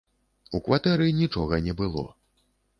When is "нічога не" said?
1.19-1.79